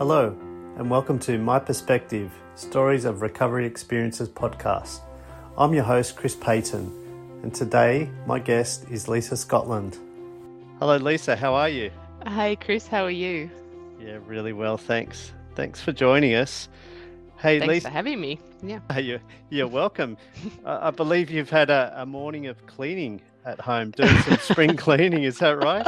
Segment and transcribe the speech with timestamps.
[0.00, 0.34] Hello,
[0.78, 5.00] and welcome to My Perspective Stories of Recovery Experiences podcast.
[5.58, 9.98] I'm your host, Chris Payton, and today my guest is Lisa Scotland.
[10.78, 11.90] Hello, Lisa, how are you?
[12.26, 13.50] Hey, Chris, how are you?
[14.00, 15.32] Yeah, really well, thanks.
[15.54, 16.70] Thanks for joining us.
[17.36, 17.88] Hey, Thanks Lisa.
[17.88, 18.40] for having me.
[18.62, 18.80] Yeah.
[18.98, 20.16] You're, you're welcome.
[20.64, 24.76] I I believe you've had a, a morning of cleaning at home, doing some spring
[24.78, 25.24] cleaning.
[25.24, 25.86] Is that right?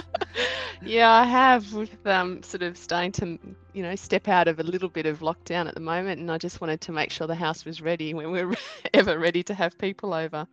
[0.85, 3.39] Yeah, I have with um sort of starting to,
[3.73, 6.39] you know, step out of a little bit of lockdown at the moment and I
[6.39, 8.55] just wanted to make sure the house was ready when we're
[8.95, 10.47] ever ready to have people over.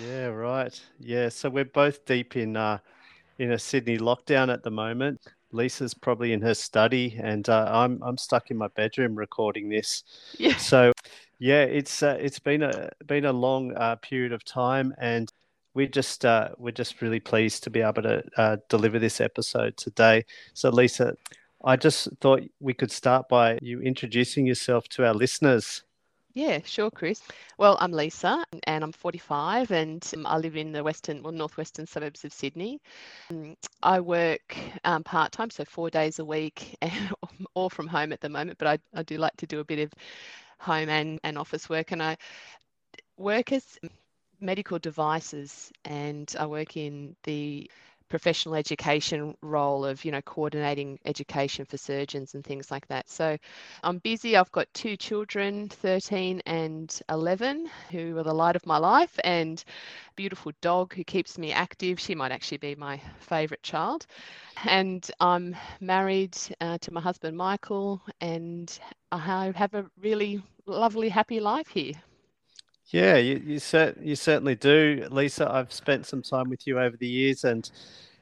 [0.00, 0.80] Yeah, right.
[0.98, 2.78] Yeah, so we're both deep in uh,
[3.38, 5.20] in a Sydney lockdown at the moment.
[5.52, 10.02] Lisa's probably in her study, and uh, I'm I'm stuck in my bedroom recording this.
[10.36, 10.56] Yeah.
[10.56, 10.92] So,
[11.38, 15.32] yeah, it's uh, it's been a been a long uh, period of time, and
[15.74, 19.76] we're just uh, we're just really pleased to be able to uh, deliver this episode
[19.76, 20.24] today.
[20.54, 21.14] So, Lisa,
[21.64, 25.82] I just thought we could start by you introducing yourself to our listeners.
[26.34, 27.22] Yeah, sure, Chris.
[27.58, 31.86] Well, I'm Lisa and I'm 45 and um, I live in the western, well, northwestern
[31.86, 32.80] suburbs of Sydney.
[33.30, 36.76] Um, I work um, part time, so four days a week,
[37.54, 39.78] all from home at the moment, but I, I do like to do a bit
[39.78, 39.92] of
[40.58, 41.92] home and, and office work.
[41.92, 42.16] And I
[43.16, 43.78] work as
[44.40, 47.70] medical devices and I work in the
[48.08, 53.08] professional education role of you know coordinating education for surgeons and things like that.
[53.08, 53.36] So
[53.82, 54.36] i'm busy.
[54.36, 59.62] I've got two children 13 and 11 who are the light of my life and
[60.16, 61.98] beautiful dog who keeps me active.
[62.00, 64.06] She might actually be my favorite child.
[64.64, 68.78] And i'm married uh, to my husband michael and
[69.12, 71.94] i have a really lovely happy life here
[72.88, 75.50] Yeah, you you, cer- you certainly do, Lisa.
[75.50, 77.68] I've spent some time with you over the years, and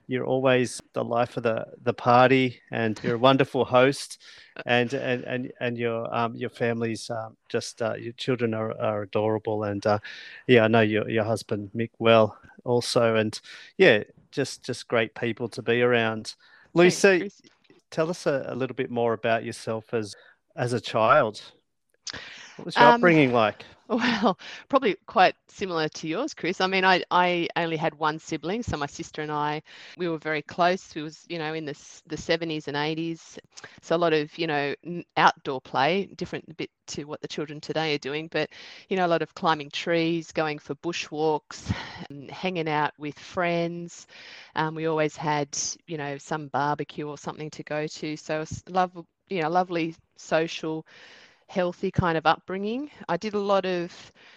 [0.06, 4.22] you're always the life of the, the party, and you're a wonderful host,
[4.66, 9.02] and and and, and your um your family's um, just uh, your children are, are
[9.02, 9.98] adorable, and uh,
[10.46, 13.38] yeah, I know your your husband Mick well also, and
[13.78, 16.34] yeah, just just great people to be around.
[16.76, 17.42] Thanks, Lisa, Chris.
[17.90, 20.14] tell us a, a little bit more about yourself as
[20.56, 21.42] as a child.
[22.56, 23.64] What was your Um, upbringing like?
[24.22, 24.38] Well,
[24.70, 26.62] probably quite similar to yours, Chris.
[26.62, 29.60] I mean, I, I only had one sibling, so my sister and I,
[29.98, 30.94] we were very close.
[30.94, 33.38] We was, you know, in the the 70s and 80s,
[33.82, 34.74] so a lot of, you know,
[35.18, 38.48] outdoor play, different a bit to what the children today are doing, but
[38.88, 41.70] you know, a lot of climbing trees, going for bushwalks,
[42.10, 44.06] and hanging out with friends.
[44.56, 45.48] Um, we always had,
[45.86, 48.16] you know, some barbecue or something to go to.
[48.16, 48.92] So love,
[49.28, 50.86] you know, lovely social
[51.52, 52.90] healthy kind of upbringing.
[53.08, 53.92] I did a lot of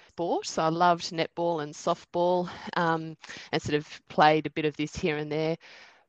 [0.09, 3.15] sport, so I loved netball and softball, um,
[3.51, 5.55] and sort of played a bit of this here and there.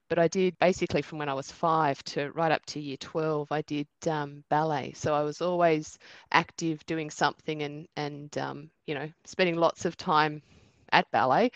[0.08, 3.50] But I did basically from when I was five to right up to year 12,
[3.52, 4.92] I did um, ballet.
[4.94, 5.98] So I was always
[6.32, 10.42] active doing something and, and um, you know, spending lots of time
[10.92, 11.50] at ballet.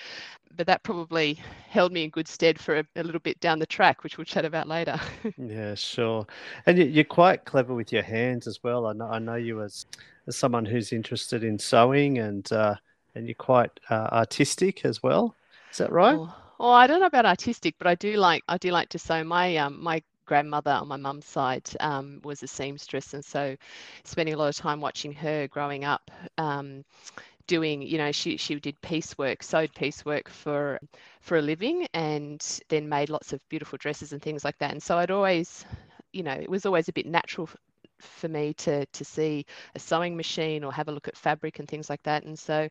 [0.57, 1.35] But that probably
[1.69, 4.27] held me in good stead for a, a little bit down the track, which we'll
[4.27, 5.01] chat about later.
[5.37, 6.27] Yeah, sure.
[6.67, 8.87] And you- you're quite clever with your hands as well.
[8.87, 9.87] I know, I know you as,
[10.27, 12.77] as someone who's interested in sewing and uh,
[13.15, 15.37] and you're quite uh, artistic as well.
[15.73, 16.21] Is that right?
[16.21, 18.99] Oh, oh, I don't know about artistic, but I do like I do like to
[18.99, 19.23] sew.
[19.25, 23.57] My um my grandmother on my mum's side um, was a seamstress, and so
[24.05, 26.09] spending a lot of time watching her growing up,
[26.39, 26.85] um,
[27.49, 30.79] doing you know she she did piecework, sewed piecework for
[31.21, 34.71] for a living, and then made lots of beautiful dresses and things like that.
[34.71, 35.65] And so I'd always,
[36.13, 37.49] you know, it was always a bit natural.
[38.01, 41.69] For me to to see a sewing machine or have a look at fabric and
[41.69, 42.69] things like that, and so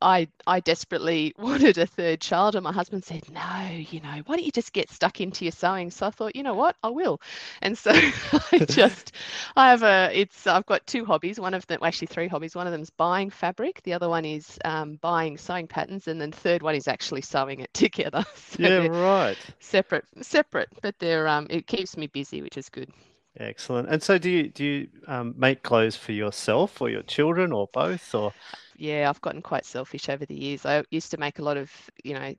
[0.00, 4.36] I I desperately wanted a third child, and my husband said, "No, you know, why
[4.36, 6.88] don't you just get stuck into your sewing?" So I thought, you know what, I
[6.90, 7.20] will.
[7.62, 7.90] And so
[8.52, 9.12] I just
[9.56, 11.40] I have a it's I've got two hobbies.
[11.40, 12.54] One of them, actually three hobbies.
[12.56, 13.82] One of them is buying fabric.
[13.82, 17.22] The other one is um, buying sewing patterns, and then the third one is actually
[17.22, 18.24] sewing it together.
[18.34, 19.38] So Yeah, right.
[19.60, 22.90] separate, separate, but they're um it keeps me busy, which is good.
[23.38, 23.88] Excellent.
[23.88, 27.68] And so do you do you um, make clothes for yourself or your children or
[27.72, 28.34] both or
[28.76, 30.66] Yeah, I've gotten quite selfish over the years.
[30.66, 31.70] I used to make a lot of,
[32.04, 32.34] you know,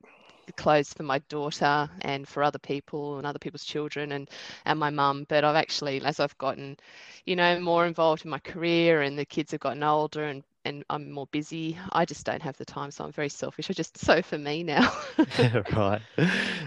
[0.56, 4.28] clothes for my daughter and for other people and other people's children and
[4.66, 6.76] and my mum but I've actually as I've gotten
[7.26, 10.84] you know more involved in my career and the kids have gotten older and and
[10.90, 13.98] I'm more busy I just don't have the time so I'm very selfish I just
[14.04, 14.92] so for me now
[15.38, 16.02] Yeah, right.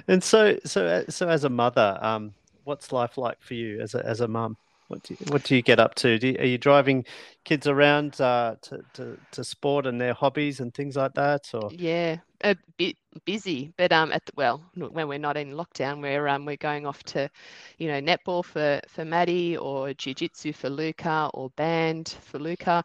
[0.08, 2.34] And so so uh, so as a mother, um,
[2.64, 4.58] what's life like for you as a as a mum?
[4.92, 6.20] What do you, what do you get up to?
[6.22, 7.06] You, are you driving
[7.46, 11.50] kids around uh, to, to, to sport and their hobbies and things like that?
[11.54, 16.02] Or yeah, a bit busy, but um, at the, well, when we're not in lockdown,
[16.02, 17.30] we're um, we're going off to,
[17.78, 22.84] you know, netball for for Maddie or jiu-jitsu for Luca or band for Luca,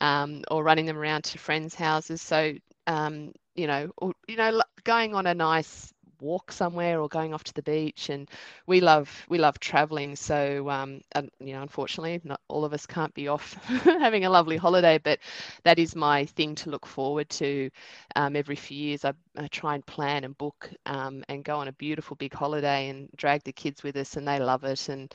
[0.00, 2.22] um, or running them around to friends' houses.
[2.22, 2.54] So
[2.86, 7.44] um, you know, or, you know, going on a nice walk somewhere or going off
[7.44, 8.28] to the beach and
[8.66, 10.16] we love we love traveling.
[10.16, 13.52] So um and, you know unfortunately not all of us can't be off
[13.84, 15.18] having a lovely holiday but
[15.64, 17.70] that is my thing to look forward to
[18.16, 19.04] um, every few years.
[19.04, 22.88] I, I, try and plan and book um, and go on a beautiful big holiday
[22.88, 24.88] and drag the kids with us and they love it.
[24.88, 25.14] And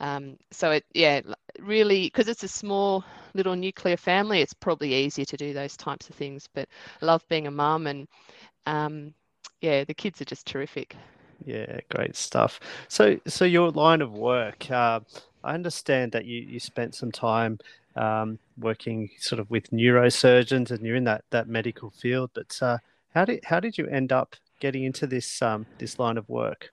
[0.00, 1.20] um, so it yeah
[1.58, 3.04] really because it's a small
[3.34, 6.48] little nuclear family it's probably easier to do those types of things.
[6.52, 6.68] But
[7.02, 8.08] I love being a mum and
[8.66, 9.14] um,
[9.60, 10.96] yeah, the kids are just terrific.
[11.44, 12.60] Yeah, great stuff.
[12.88, 15.00] So, so your line of work, uh,
[15.44, 17.58] I understand that you, you spent some time
[17.96, 22.30] um, working sort of with neurosurgeons, and you're in that that medical field.
[22.34, 22.78] But uh,
[23.14, 26.70] how did how did you end up getting into this um, this line of work?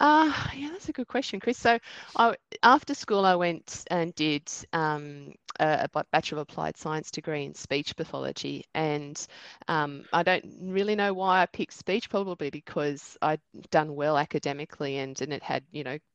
[0.00, 1.56] Uh, yeah, that's a good question, Chris.
[1.56, 1.78] So,
[2.16, 7.44] I, after school, I went and did um, a, a, Bachelor of Applied Science degree
[7.44, 8.64] in speech pathology.
[8.74, 9.24] And
[9.68, 14.98] um, I don't really know why I picked speech, probably because I'd done well academically
[14.98, 15.98] and, and it had, you know,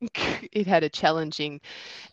[0.52, 1.60] it had a challenging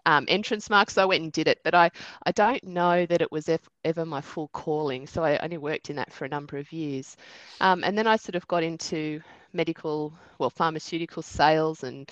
[0.05, 0.89] um, entrance mark.
[0.89, 1.59] So I went and did it.
[1.63, 1.91] But I,
[2.25, 3.49] I don't know that it was
[3.83, 5.07] ever my full calling.
[5.07, 7.17] So I only worked in that for a number of years.
[7.59, 9.21] Um, and then I sort of got into
[9.53, 12.09] medical, well, pharmaceutical sales and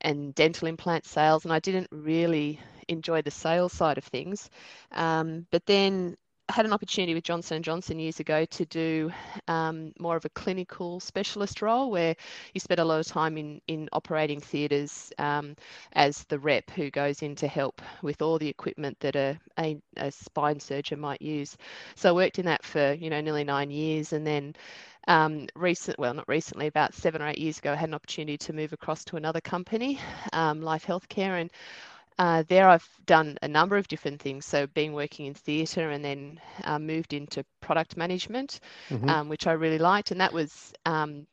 [0.00, 4.50] and dental implant sales, and I didn't really enjoy the sales side of things.
[4.92, 6.16] Um, but then
[6.48, 9.12] had an opportunity with Johnson Johnson years ago to do
[9.48, 12.14] um, more of a clinical specialist role, where
[12.52, 15.56] you spend a lot of time in in operating theatres um,
[15.92, 19.80] as the rep who goes in to help with all the equipment that a, a,
[19.96, 21.56] a spine surgeon might use.
[21.94, 24.54] So I worked in that for you know nearly nine years, and then
[25.08, 28.38] um, recent, well, not recently, about seven or eight years ago, I had an opportunity
[28.38, 30.00] to move across to another company,
[30.32, 31.50] um, Life Healthcare, and
[32.18, 34.44] uh, there I've done a number of different things.
[34.44, 39.08] So been working in theatre and then uh, moved into product management, mm-hmm.
[39.08, 41.26] um, which I really liked, and that was um,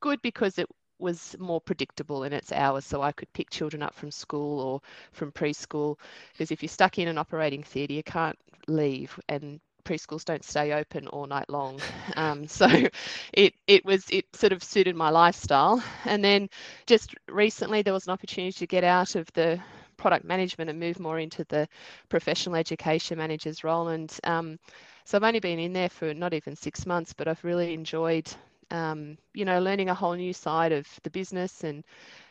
[0.00, 0.68] good because it
[0.98, 4.80] was more predictable in its hours so i could pick children up from school or
[5.12, 5.98] from preschool
[6.32, 8.38] because if you're stuck in an operating theatre you can't
[8.68, 11.78] leave and preschools don't stay open all night long.
[12.16, 12.68] Um, so
[13.32, 15.82] it it was it sort of suited my lifestyle.
[16.04, 16.48] And then
[16.86, 19.58] just recently there was an opportunity to get out of the
[19.96, 21.68] product management and move more into the
[22.08, 23.88] professional education manager's role.
[23.88, 24.58] And um,
[25.04, 28.30] so I've only been in there for not even six months, but I've really enjoyed
[28.70, 31.84] um, you know learning a whole new side of the business and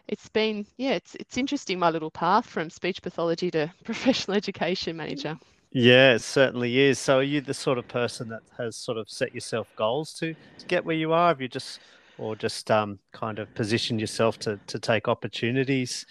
[0.07, 4.97] it's been yeah it's it's interesting my little path from speech pathology to professional education
[4.97, 5.37] manager
[5.75, 6.99] yeah, it certainly is.
[6.99, 10.35] So, are you the sort of person that has sort of set yourself goals to,
[10.59, 11.29] to get where you are?
[11.29, 11.79] Have you just,
[12.19, 16.05] or just um, kind of positioned yourself to, to take opportunities?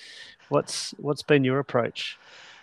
[0.52, 2.19] What's what's been your approach?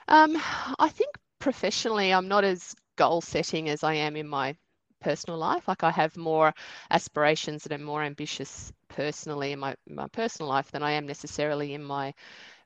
[0.07, 0.37] Um,
[0.77, 1.09] I think
[1.39, 4.55] professionally, I'm not as goal setting as I am in my
[5.01, 5.67] personal life.
[5.67, 6.53] Like I have more
[6.91, 11.73] aspirations and I'm more ambitious personally in my my personal life than I am necessarily
[11.73, 12.13] in my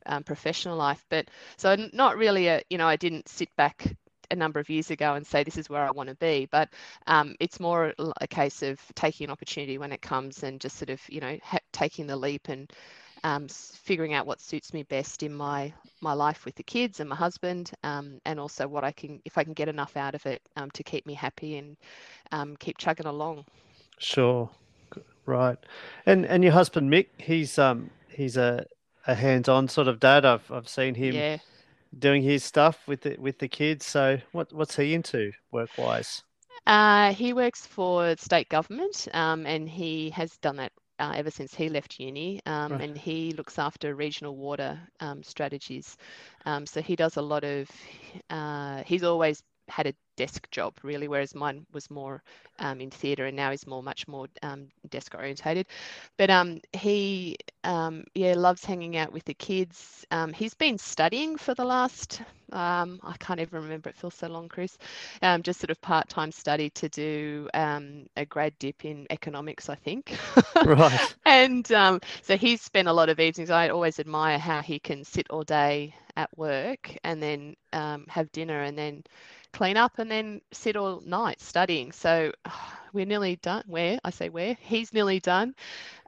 [0.07, 1.05] um, professional life.
[1.09, 3.95] But so not really a you know I didn't sit back
[4.29, 6.49] a number of years ago and say this is where I want to be.
[6.51, 6.67] But
[7.07, 10.89] um, it's more a case of taking an opportunity when it comes and just sort
[10.89, 12.69] of you know ha- taking the leap and
[13.23, 17.09] um, figuring out what suits me best in my my life with the kids and
[17.09, 20.25] my husband, um, and also what I can if I can get enough out of
[20.25, 21.77] it um, to keep me happy and
[22.31, 23.45] um, keep chugging along.
[23.97, 24.49] Sure,
[25.25, 25.57] right.
[26.05, 28.65] And and your husband Mick, he's um he's a
[29.07, 30.25] a hands-on sort of dad.
[30.25, 31.15] I've I've seen him.
[31.15, 31.37] Yeah
[31.99, 33.85] doing his stuff with the with the kids.
[33.85, 36.23] So what what's he into work wise?
[36.65, 41.53] Uh, he works for state government, um, and he has done that uh, ever since
[41.53, 42.39] he left uni.
[42.45, 42.81] Um, right.
[42.81, 45.97] And he looks after regional water um, strategies.
[46.45, 47.69] Um, so he does a lot of.
[48.29, 52.21] Uh, he's always had a desk job really, whereas mine was more
[52.59, 55.67] um, in theatre and now he's more much more um, desk orientated.
[56.17, 60.05] But um, he um, yeah loves hanging out with the kids.
[60.11, 64.27] Um, he's been studying for the last um, I can't even remember it feels so
[64.27, 64.77] long, Chris.
[65.41, 70.15] just sort of part time study to do a grad dip in economics, I think.
[70.65, 71.15] right.
[71.25, 73.49] and so he's spent a lot of evenings.
[73.49, 78.61] I always admire how he can sit all day at work and then have dinner
[78.61, 79.03] and then
[79.53, 81.91] clean up and then sit all night studying.
[81.91, 82.31] So
[82.93, 83.63] we're nearly done.
[83.67, 85.55] Where I say where he's nearly done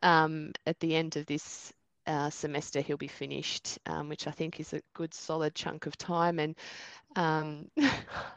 [0.04, 1.74] um, at the end of this
[2.08, 5.98] uh, semester he'll be finished, um, which I think is a good solid chunk of
[5.98, 6.40] time.
[6.40, 6.56] And
[7.16, 7.70] um,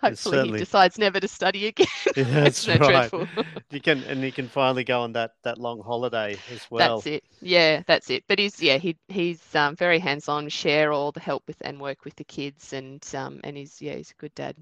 [0.03, 1.87] hopefully certainly- he decides never to study again.
[2.17, 3.11] Yeah, that's Isn't right.
[3.11, 3.29] dreadful?
[3.71, 7.03] You can and he can finally go on that that long holiday as well.
[7.03, 7.25] That's it.
[7.41, 8.25] Yeah, that's it.
[8.29, 10.49] But he's yeah he he's um, very hands on.
[10.49, 13.95] Share all the help with and work with the kids, and um, and he's yeah
[13.95, 14.57] he's a good dad.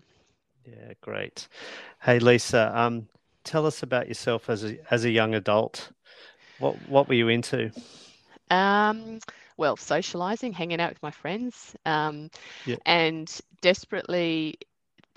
[0.66, 1.48] Yeah, great.
[2.02, 3.08] Hey Lisa, um,
[3.44, 5.92] tell us about yourself as a as a young adult.
[6.58, 7.72] What what were you into?
[8.50, 9.18] Um,
[9.56, 12.30] well, socializing, hanging out with my friends, um,
[12.64, 12.76] Yeah.
[12.86, 13.30] and
[13.62, 14.58] desperately,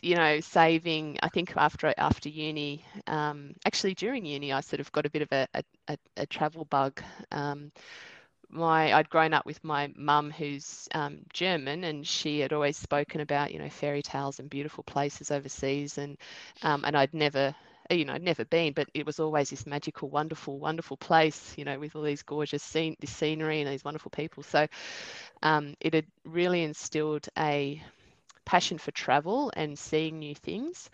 [0.01, 1.19] you know, saving.
[1.23, 5.23] I think after after uni, um, actually during uni, I sort of got a bit
[5.23, 7.01] of a a, a, a travel bug.
[7.31, 7.71] Um,
[8.49, 13.21] my I'd grown up with my mum who's um, German and she had always spoken
[13.21, 16.17] about you know fairy tales and beautiful places overseas and
[16.63, 17.55] um, and I'd never
[17.89, 21.65] you know I'd never been but it was always this magical wonderful wonderful place you
[21.65, 24.43] know with all these gorgeous scene this scenery and these wonderful people.
[24.43, 24.67] So
[25.43, 27.81] um, it had really instilled a
[28.45, 30.89] passion for travel and seeing new things.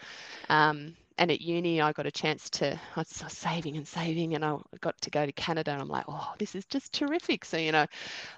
[0.49, 4.43] Um, and at uni I got a chance to I was saving and saving and
[4.45, 7.45] I got to go to Canada and I'm like oh this is just terrific.
[7.45, 7.85] So you know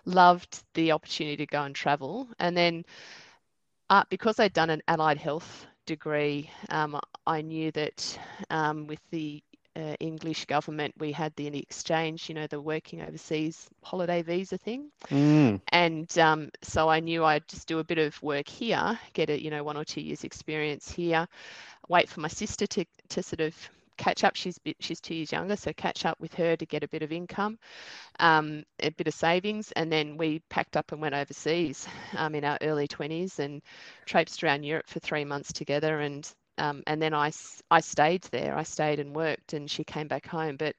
[0.06, 2.28] loved the opportunity to go and travel.
[2.40, 2.86] And then
[3.90, 8.20] uh, because I'd done an allied health degree um, I knew that
[8.50, 9.42] um, with the
[9.78, 14.90] uh, English government we had the exchange you know the working overseas holiday visa thing
[15.10, 19.30] Mm, and um, so I knew I'd just do a bit of work here, get
[19.30, 21.28] a you know one or two years experience here,
[21.88, 23.56] wait for my sister to to sort of
[23.98, 24.36] catch up.
[24.36, 27.04] She's bit, she's two years younger, so catch up with her to get a bit
[27.04, 27.58] of income,
[28.20, 32.44] um, a bit of savings, and then we packed up and went overseas um, in
[32.44, 33.62] our early twenties and
[34.06, 36.30] traipsed around Europe for three months together and.
[36.58, 37.32] Um, and then I,
[37.72, 38.56] I stayed there.
[38.58, 40.58] I stayed and worked, and she came back home.
[40.58, 40.76] But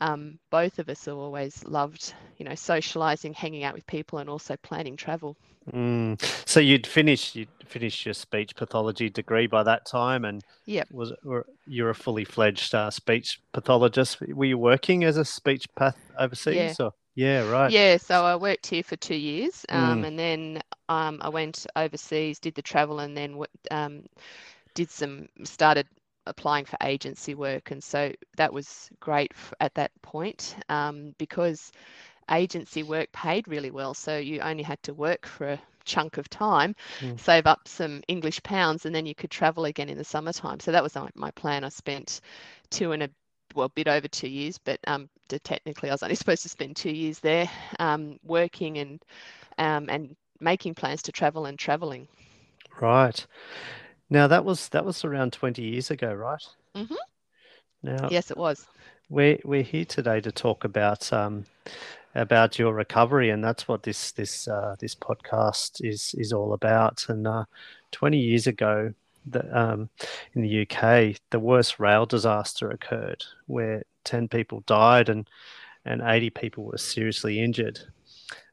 [0.00, 4.28] um, both of us have always loved, you know, socializing, hanging out with people, and
[4.30, 5.36] also planning travel.
[5.72, 6.20] mm.
[6.48, 10.88] So you'd finished you'd finished your speech pathology degree by that time, and Yep.
[10.90, 14.20] was were, you're a fully fledged uh, speech pathologist.
[14.20, 16.80] Were you working as a speech path overseas?
[16.80, 16.92] Or?
[17.14, 17.72] Yeah, right.
[17.72, 20.06] Yeah, so I worked here for two years, um, Mm.
[20.06, 24.04] and then um, I went overseas, did the travel, and then um,
[24.74, 25.86] did some started
[26.26, 31.72] applying for agency work, and so that was great at that point um, because
[32.30, 33.94] agency work paid really well.
[33.94, 37.16] So you only had to work for a chunk of time, Mm.
[37.16, 40.60] save up some English pounds, and then you could travel again in the summertime.
[40.60, 41.64] So that was my, my plan.
[41.64, 42.20] I spent
[42.70, 43.10] two and a
[43.54, 45.08] well, a bit over two years, but um,
[45.44, 47.48] technically I was only supposed to spend two years there,
[47.78, 49.02] um, working and
[49.58, 52.08] um, and making plans to travel and traveling.
[52.80, 53.26] Right.
[54.10, 56.44] Now that was that was around 20 years ago, right?
[56.74, 56.94] Mm-hmm.
[57.82, 58.66] Now Yes, it was.
[59.08, 61.44] we're we're here today to talk about um,
[62.14, 67.06] about your recovery, and that's what this this uh, this podcast is is all about.
[67.08, 67.44] And uh,
[67.92, 68.92] 20 years ago,
[69.26, 69.88] the, um,
[70.34, 75.28] in the UK, the worst rail disaster occurred, where 10 people died and
[75.84, 77.80] and 80 people were seriously injured.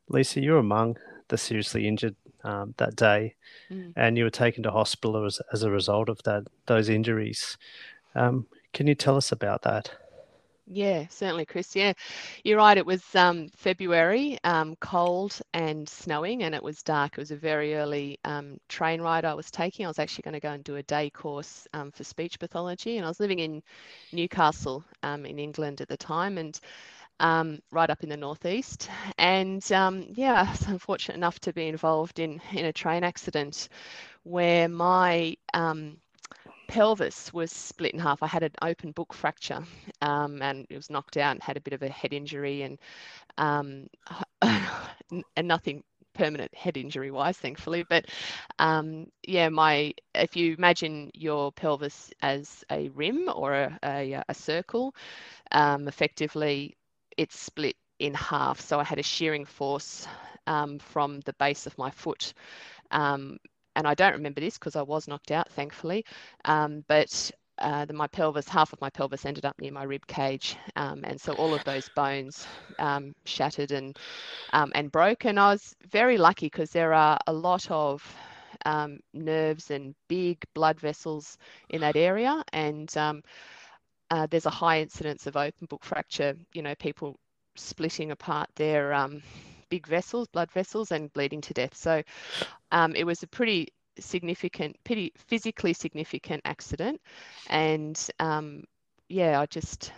[0.08, 0.98] Lisa, you're among
[1.28, 3.36] the seriously injured um, that day,
[3.70, 3.96] Mm.
[3.96, 7.58] and you were taken to hospital as, as a result of that those injuries.
[8.16, 9.92] Um, can you tell us about that?
[10.70, 11.76] Yeah, certainly, Chris.
[11.78, 11.94] Yeah,
[12.44, 12.78] you're right.
[12.78, 17.14] It was um, February, um, cold and snowing, and it was dark.
[17.14, 19.86] It was a very early um, train ride I was taking.
[19.86, 22.98] I was actually going to go and do a day course um, for speech pathology,
[22.98, 23.64] and I was living in
[24.12, 26.60] Newcastle um, in England at the time, and
[27.20, 28.90] um, right up in the northeast.
[29.18, 33.70] And um, yeah, I was unfortunate enough to be involved in in a train accident
[34.24, 35.98] where my um,
[36.68, 38.22] pelvis was split in half.
[38.24, 39.64] I had an open book fracture
[40.02, 42.78] um, and it was knocked out and had a bit of a head injury and
[43.38, 43.88] um,
[44.42, 45.84] and nothing
[46.14, 48.06] permanent head injury wise thankfully but
[48.60, 54.34] um, yeah my if you imagine your pelvis as a rim or a, a, a
[54.34, 54.96] circle
[55.52, 56.76] um, effectively
[57.18, 60.08] it's split in half so I had a shearing force
[60.48, 62.34] um, from the base of my foot
[62.92, 63.38] um,
[63.76, 66.06] and I don't remember this because I was knocked out, thankfully.
[66.46, 70.06] Um, but uh, the, my pelvis, half of my pelvis ended up near my rib
[70.08, 72.48] cage, um, and so all of those bones
[72.80, 73.98] um, shattered and
[74.54, 75.26] um, and broke.
[75.26, 78.16] And I was very lucky because there are a lot of
[78.66, 81.38] um, nerves and big blood vessels
[81.70, 83.22] in that area, and um,
[84.12, 86.36] uh, there's a high incidence of open book fracture.
[86.54, 87.18] You know, people
[87.56, 89.22] splitting apart their um,
[89.70, 91.76] big vessels, blood vessels, and bleeding to death.
[91.76, 92.02] So
[92.72, 97.02] um, it was a pretty significant, pretty physically significant accident,
[97.48, 98.64] and um,
[99.10, 99.92] yeah, I just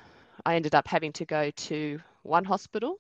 [0.46, 3.00] I ended up having to go to one hospital,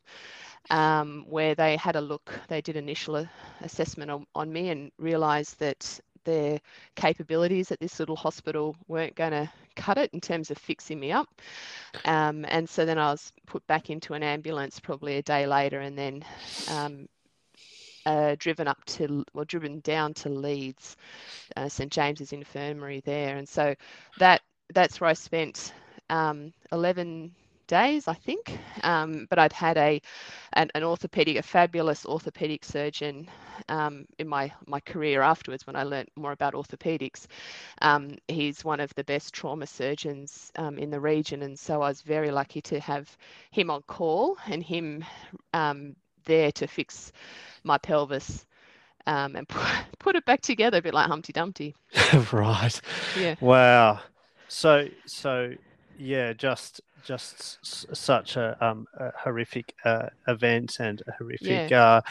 [0.69, 2.33] um, where they had a look.
[2.47, 3.27] They did initial
[3.61, 6.59] assessment on, on me and realised that their
[6.95, 11.11] capabilities at this little hospital weren't going to cut it in terms of fixing me
[11.11, 11.27] up.
[12.05, 15.79] Um, and so then I was put back into an ambulance probably a day later
[15.79, 16.23] and then
[16.69, 17.07] um,
[18.05, 20.95] uh, driven up to, well, driven down to Leeds,
[21.55, 23.37] uh, St James's Infirmary there.
[23.37, 23.75] And so
[24.19, 24.41] that
[24.73, 25.73] that's where I spent
[26.09, 27.31] um, 11
[27.69, 28.59] days, I think.
[28.83, 30.01] Um, but I'd had a
[30.53, 33.29] an, an, orthopedic, a fabulous orthopedic surgeon
[33.69, 37.27] um, in my my career afterwards when I learnt more about orthopedics.
[37.81, 41.87] Um, he's one of the best trauma surgeons um, in the region, and so I
[41.87, 43.15] was very lucky to have
[43.51, 45.05] him on call and him
[45.53, 45.95] um,
[46.25, 47.13] there to fix
[47.63, 48.45] my pelvis.
[49.07, 49.65] Um, and put,
[49.99, 51.75] put it back together a bit like Humpty Dumpty.
[52.33, 52.81] right.
[53.17, 53.35] Yeah.
[53.39, 53.99] Wow.
[54.49, 55.53] So so
[55.97, 61.85] yeah, just just such a, um, a horrific uh, event and a horrific, yeah.
[61.85, 62.01] uh,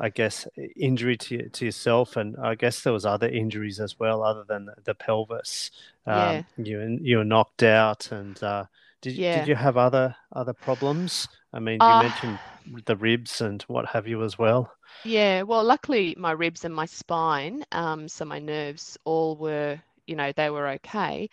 [0.00, 4.22] I guess, injury to to yourself, and I guess there was other injuries as well,
[4.22, 5.70] other than the, the pelvis.
[6.06, 6.42] Um, yeah.
[6.56, 8.64] You you were knocked out, and uh,
[9.02, 9.40] did yeah.
[9.40, 11.28] did you have other other problems?
[11.52, 12.38] I mean, you uh, mentioned
[12.86, 14.72] the ribs and what have you as well.
[15.04, 20.16] Yeah, well, luckily my ribs and my spine, um, so my nerves all were, you
[20.16, 21.28] know, they were okay.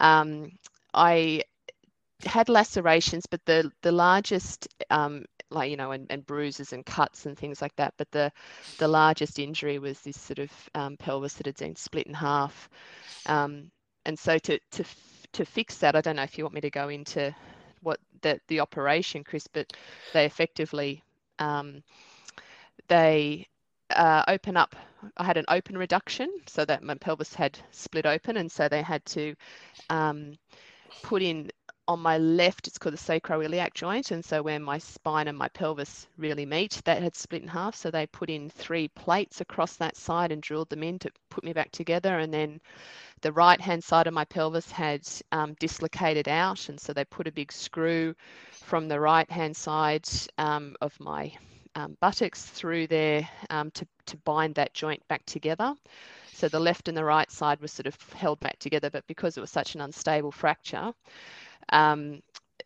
[0.00, 0.52] Um,
[0.92, 1.44] I
[2.26, 7.26] had lacerations, but the the largest, um, like you know, and, and bruises and cuts
[7.26, 7.94] and things like that.
[7.96, 8.32] But the
[8.78, 12.68] the largest injury was this sort of um, pelvis that had been split in half.
[13.26, 13.70] Um,
[14.06, 14.84] and so to to
[15.32, 17.34] to fix that, I don't know if you want me to go into
[17.82, 19.72] what the the operation, Chris, but
[20.12, 21.02] they effectively
[21.38, 21.82] um,
[22.88, 23.46] they
[23.90, 24.76] uh, open up.
[25.16, 28.82] I had an open reduction, so that my pelvis had split open, and so they
[28.82, 29.34] had to
[29.90, 30.38] um,
[31.02, 31.50] put in
[31.86, 34.10] on my left, it's called the sacroiliac joint.
[34.10, 37.74] And so where my spine and my pelvis really meet, that had split in half.
[37.74, 41.44] So they put in three plates across that side and drilled them in to put
[41.44, 42.18] me back together.
[42.18, 42.60] And then
[43.20, 46.68] the right hand side of my pelvis had um, dislocated out.
[46.68, 48.14] And so they put a big screw
[48.52, 51.32] from the right hand side um, of my
[51.74, 55.74] um, buttocks through there um, to, to bind that joint back together.
[56.32, 59.36] So the left and the right side was sort of held back together, but because
[59.36, 60.92] it was such an unstable fracture,
[61.70, 62.22] um,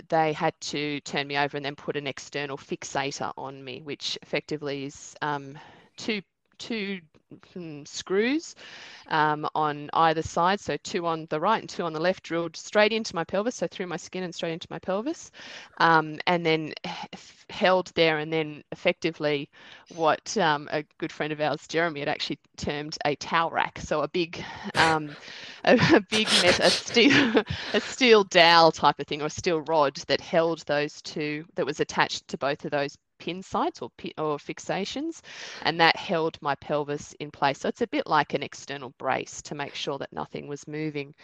[0.08, 4.18] they had to turn me over and then put an external fixator on me, which
[4.22, 5.58] effectively is um,
[5.96, 6.22] two
[6.58, 7.00] two
[7.54, 8.54] mm, screws
[9.08, 12.56] um, on either side, so two on the right and two on the left, drilled
[12.56, 15.30] straight into my pelvis, so through my skin and straight into my pelvis,
[15.78, 16.72] um, and then
[17.50, 19.48] held there, and then effectively
[19.94, 24.02] what um, a good friend of ours, Jeremy, had actually termed a towel rack, so
[24.02, 24.42] a big,
[24.76, 25.10] um,
[25.64, 27.42] a, a, big a steel,
[27.74, 31.66] a steel dowel type of thing, or a steel rod that held those two, that
[31.66, 35.20] was attached to both of those pin sites or, or fixations,
[35.62, 37.58] and that held my pelvis in place.
[37.58, 41.14] So it's a bit like an external brace to make sure that nothing was moving.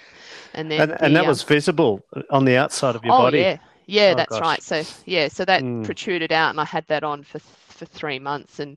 [0.54, 3.18] And then and, the, and that um, was visible on the outside of your oh,
[3.18, 3.38] body.
[3.38, 4.40] Yeah, yeah, oh, that's gosh.
[4.40, 4.62] right.
[4.62, 5.84] So yeah, so that mm.
[5.84, 8.76] protruded out, and I had that on for for three months, and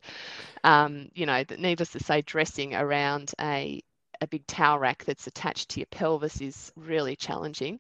[0.64, 3.82] um, you know, needless to say, dressing around a
[4.22, 7.80] a big towel rack that's attached to your pelvis is really challenging.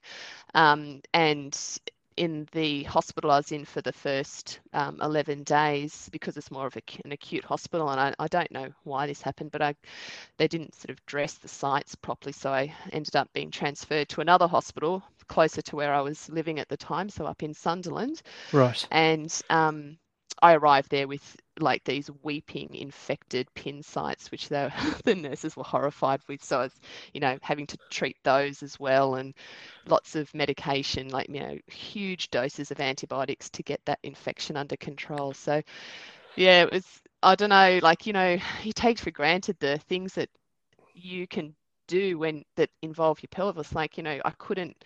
[0.53, 1.57] Um, and
[2.17, 6.67] in the hospital I was in for the first um, 11 days because it's more
[6.67, 7.89] of a, an acute hospital.
[7.89, 9.75] And I, I, don't know why this happened, but I,
[10.37, 12.33] they didn't sort of dress the sites properly.
[12.33, 16.59] So I ended up being transferred to another hospital closer to where I was living
[16.59, 17.09] at the time.
[17.09, 18.21] So up in Sunderland.
[18.51, 18.85] Right.
[18.91, 19.97] And um,
[20.41, 26.21] I arrived there with like these weeping infected pin sites, which the nurses were horrified
[26.27, 26.43] with.
[26.43, 26.73] So I was,
[27.13, 29.33] you know, having to treat those as well, and
[29.87, 34.77] lots of medication, like you know, huge doses of antibiotics to get that infection under
[34.77, 35.33] control.
[35.33, 35.61] So,
[36.35, 36.85] yeah, it was.
[37.23, 40.29] I don't know, like you know, you take for granted the things that
[40.93, 41.55] you can
[41.87, 43.73] do when that involve your pelvis.
[43.73, 44.83] Like you know, I couldn't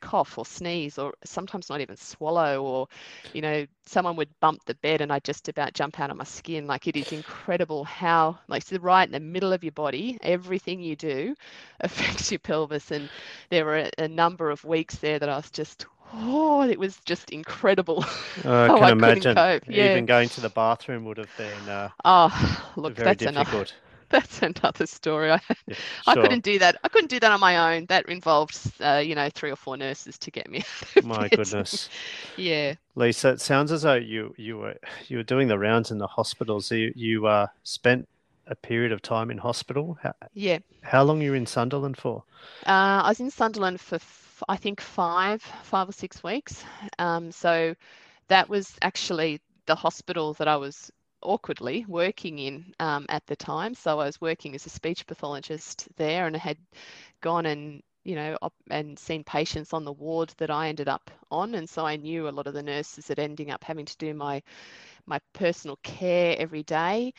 [0.00, 2.88] cough or sneeze or sometimes not even swallow or
[3.32, 6.24] you know someone would bump the bed and i just about jump out of my
[6.24, 6.66] skin.
[6.66, 10.80] Like it is incredible how like it's right in the middle of your body everything
[10.80, 11.34] you do
[11.80, 12.90] affects your pelvis.
[12.90, 13.10] And
[13.50, 17.00] there were a, a number of weeks there that i was just oh it was
[17.04, 18.04] just incredible.
[18.44, 19.44] Uh, i can I imagine.
[19.68, 19.84] yeah.
[19.90, 23.72] even going to the bathroom would have been uh, oh look very that's difficult.
[23.72, 25.30] enough that's another story.
[25.32, 25.78] I, yeah, sure.
[26.06, 26.76] I couldn't do that.
[26.84, 27.86] I couldn't do that on my own.
[27.86, 30.62] That involved, uh, you know, three or four nurses to get me.
[31.02, 31.88] my goodness.
[32.36, 32.74] yeah.
[32.94, 34.76] Lisa, it sounds as though you you were
[35.08, 36.70] you were doing the rounds in the hospitals.
[36.70, 38.08] You you uh, spent
[38.46, 39.98] a period of time in hospital.
[40.02, 40.58] How, yeah.
[40.82, 42.22] How long were you in Sunderland for?
[42.66, 46.64] Uh, I was in Sunderland for f- I think five five or six weeks.
[46.98, 47.74] Um, so
[48.28, 50.90] that was actually the hospital that I was
[51.22, 53.74] awkwardly working in um, at the time.
[53.74, 56.58] So I was working as a speech pathologist there and I had
[57.20, 61.10] gone and you know op- and seen patients on the ward that I ended up
[61.30, 63.96] on, and so I knew a lot of the nurses that ending up having to
[63.98, 64.42] do my
[65.06, 67.12] my personal care every day.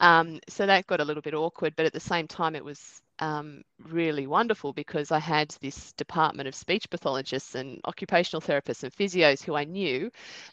[0.00, 3.02] Um, so that got a little bit awkward, but at the same time, it was
[3.18, 8.92] um, really wonderful because I had this department of speech pathologists and occupational therapists and
[8.92, 10.10] physios who I knew.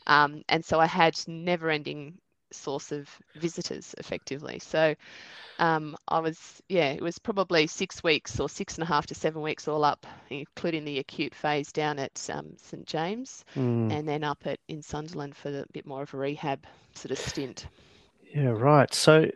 [0.08, 2.20] Um, and so I had never ending
[2.54, 4.60] source of visitors effectively.
[4.60, 4.96] So
[5.60, 9.16] um, I was, yeah, it was probably six weeks or six and a half to
[9.16, 13.92] seven weeks all up, including the acute phase down at um, St James mm.
[13.92, 17.18] and then up at in Sunderland for a bit more of a rehab sort of
[17.18, 17.68] stint.
[18.34, 18.94] Yeah, right.
[18.94, 19.30] So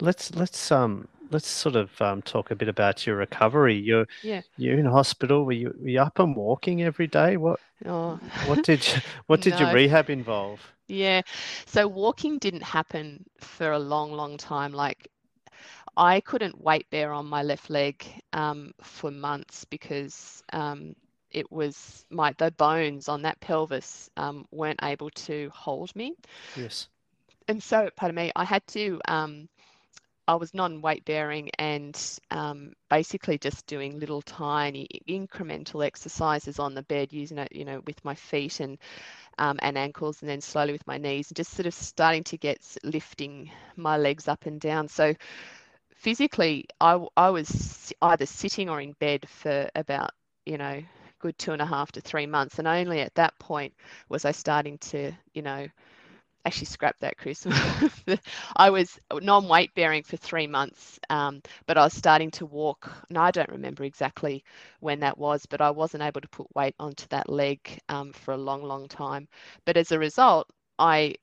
[0.00, 3.76] let's let's um let's sort of um, talk a bit about your recovery.
[3.76, 4.42] You're yeah.
[4.56, 5.44] you're in hospital.
[5.44, 7.36] Were you, were you up and walking every day?
[7.36, 8.18] What oh.
[8.46, 9.60] what did you, what did no.
[9.60, 10.72] your rehab involve?
[10.88, 11.22] Yeah,
[11.66, 14.72] so walking didn't happen for a long, long time.
[14.72, 15.08] Like
[15.96, 20.94] I couldn't weight bear on my left leg um, for months because um,
[21.30, 26.14] it was my the bones on that pelvis um, weren't able to hold me.
[26.54, 26.88] Yes.
[27.48, 29.48] And so, pardon me, I had to um,
[30.28, 31.98] I was non-weight bearing and
[32.30, 37.80] um, basically just doing little tiny incremental exercises on the bed, using it, you know,
[37.86, 38.76] with my feet and
[39.38, 42.36] um, and ankles, and then slowly with my knees, and just sort of starting to
[42.36, 44.86] get lifting my legs up and down.
[44.88, 45.14] So
[45.94, 50.10] physically, I I was either sitting or in bed for about
[50.44, 50.82] you know
[51.20, 53.72] good two and a half to three months, and only at that point
[54.10, 55.68] was I starting to you know
[56.48, 57.46] actually scrapped that, Chris.
[58.56, 62.90] I was non-weight bearing for three months, um, but I was starting to walk.
[63.10, 64.44] And I don't remember exactly
[64.80, 68.34] when that was, but I wasn't able to put weight onto that leg um, for
[68.34, 69.28] a long, long time.
[69.66, 71.16] But as a result, I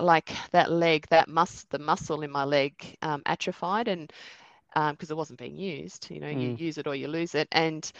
[0.00, 4.12] like that leg, that mus the muscle in my leg um, atrophied, and
[4.74, 6.08] because um, it wasn't being used.
[6.10, 6.40] You know, mm.
[6.40, 7.48] you use it or you lose it.
[7.52, 7.90] And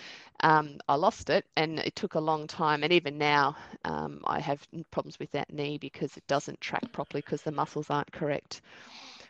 [0.41, 2.83] um, I lost it, and it took a long time.
[2.83, 7.23] And even now, um, I have problems with that knee because it doesn't track properly
[7.23, 8.63] because the muscles aren't correct.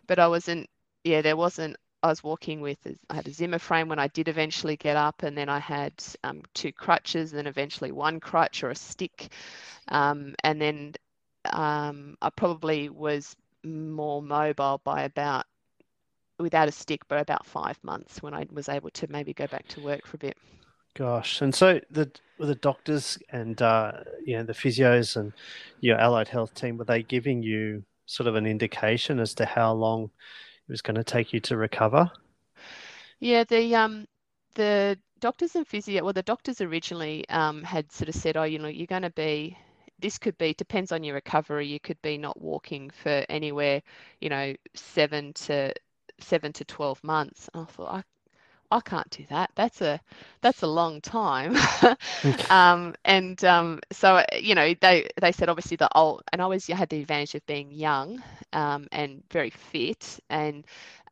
[0.06, 0.68] But I wasn't.
[1.04, 1.76] Yeah, there wasn't.
[2.02, 2.78] I was walking with.
[3.08, 5.92] I had a Zimmer frame when I did eventually get up, and then I had
[6.24, 9.32] um, two crutches, and then eventually one crutch or a stick,
[9.88, 10.94] um, and then
[11.50, 15.46] um, I probably was more mobile by about
[16.40, 19.66] without a stick, but about five months when I was able to maybe go back
[19.68, 20.36] to work for a bit.
[20.94, 23.92] Gosh, and so the the doctors and uh,
[24.24, 25.32] you know the physios and
[25.80, 29.72] your allied health team were they giving you sort of an indication as to how
[29.72, 32.10] long it was going to take you to recover?
[33.20, 34.06] Yeah, the um
[34.54, 38.58] the doctors and physio well the doctors originally um, had sort of said oh you
[38.58, 39.56] know you're going to be
[39.98, 43.82] this could be depends on your recovery you could be not walking for anywhere
[44.20, 45.72] you know seven to
[46.22, 47.48] seven to 12 months.
[47.54, 48.02] And I thought, I,
[48.72, 49.50] I can't do that.
[49.56, 50.00] That's a
[50.42, 51.56] that's a long time.
[52.50, 56.66] um, and um, so you know they they said obviously the old and I always
[56.66, 60.64] had the advantage of being young um, and very fit and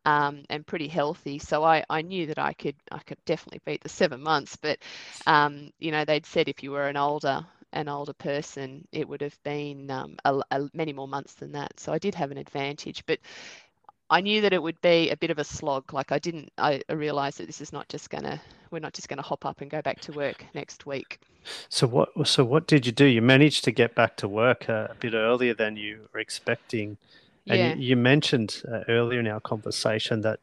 [0.05, 1.37] um, and pretty healthy.
[1.39, 4.55] So I, I knew that I could I could definitely beat the seven months.
[4.55, 4.79] But
[5.27, 9.21] um, you know they'd said if you were an older an older person, it would
[9.21, 11.79] have been um, a, a, many more months than that.
[11.79, 13.05] So I did have an advantage.
[13.05, 13.19] But
[14.09, 15.93] I knew that it would be a bit of a slog.
[15.93, 18.41] Like I didn't, I realized that this is not just gonna,
[18.71, 21.19] we're not just gonna hop up and go back to work next week.
[21.69, 23.05] So what, so what did you do?
[23.05, 26.97] You managed to get back to work a, a bit earlier than you were expecting.
[27.47, 27.75] And yeah.
[27.75, 30.39] you, you mentioned uh, earlier in our conversation that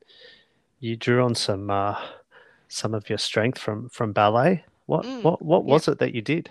[0.81, 1.97] you drew on some, uh,
[2.69, 4.65] some of your strength from, from ballet.
[4.87, 5.93] What, mm, what, what was yeah.
[5.93, 6.51] it that you did?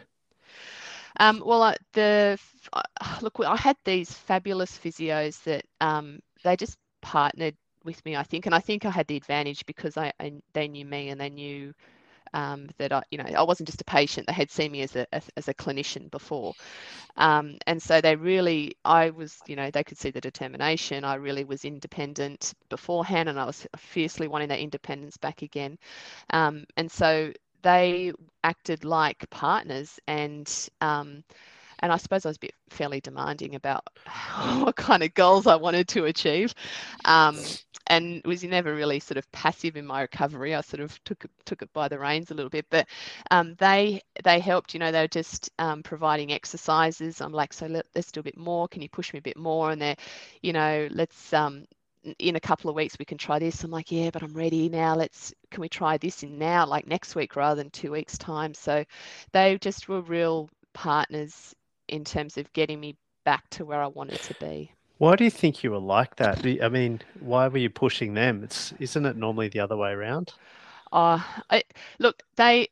[1.18, 2.38] Um, well, uh, the
[3.22, 8.48] look, I had these fabulous physios that um, they just partnered with me, I think,
[8.48, 11.30] and I think I had the advantage because I, I they knew me and they
[11.30, 11.74] knew
[12.34, 14.28] um, that I, you know, I wasn't just a patient.
[14.28, 16.54] They had seen me as a, as a clinician before,
[17.18, 21.04] um, and so they really, I was, you know, they could see the determination.
[21.06, 25.78] I really was independent beforehand, and I was fiercely wanting that independence back again,
[26.32, 28.14] um, and so they
[28.44, 30.52] acted like partners and.
[31.80, 33.84] And I suppose I was a bit fairly demanding about
[34.60, 36.54] what kind of goals I wanted to achieve.
[37.06, 37.38] Um,
[37.88, 40.56] and was never really sort of passive in my recovery.
[40.56, 42.88] I sort of took took it by the reins a little bit, but
[43.32, 44.74] um, they they helped.
[44.74, 47.22] You know, they were just um, providing exercises.
[47.22, 48.68] I'm like, so let, us do a bit more.
[48.68, 49.72] Can you push me a bit more?
[49.72, 49.98] And they're,
[50.42, 51.66] you know, let's um,
[52.20, 53.64] in a couple of weeks we can try this.
[53.64, 54.96] I'm like, yeah, but I'm ready now.
[54.96, 58.54] Let's can we try this in now, like next week rather than two weeks time.
[58.54, 58.84] So
[59.32, 61.56] they just were real partners
[61.88, 64.72] in terms of getting me back to where I wanted to be.
[64.98, 66.46] Why do you think you were like that?
[66.46, 68.44] I mean, why were you pushing them?
[68.44, 70.34] It's isn't it normally the other way around?
[70.92, 71.20] Uh,
[71.50, 71.64] I,
[72.00, 72.70] look, they,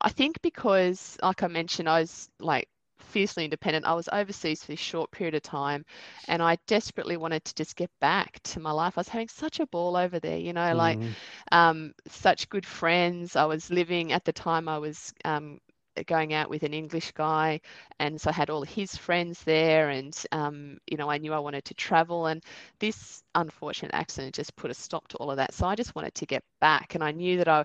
[0.00, 3.86] I think because, like I mentioned, I was like fiercely independent.
[3.86, 5.84] I was overseas for this short period of time
[6.28, 8.96] and I desperately wanted to just get back to my life.
[8.96, 11.16] I was having such a ball over there, you know, like Mm.
[11.52, 13.36] um, such good friends.
[13.36, 15.60] I was living at the time, I was um,
[16.06, 17.60] going out with an English guy,
[17.98, 21.38] and so I had all his friends there, and um, you know, I knew I
[21.38, 22.42] wanted to travel, and
[22.78, 25.54] this unfortunate accident just put a stop to all of that.
[25.54, 27.64] So I just wanted to get back, and I knew that I,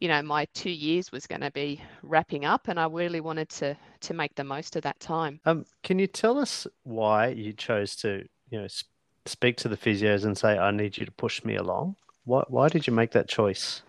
[0.00, 3.48] you know, my two years was going to be wrapping up, and I really wanted
[3.50, 5.40] to to make the most of that time.
[5.44, 8.86] Um, can you tell us why you chose to, you know, sp
[9.24, 11.96] speak to the physios and say, "I need you to push me along"?
[12.24, 13.82] Why why did you make that choice?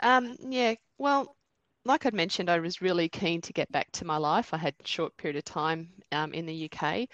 [0.00, 1.36] Um, yeah, well,
[1.84, 4.52] like I'd mentioned, I was really keen to get back to my life.
[4.52, 7.08] I had a short period of time um, in the UK,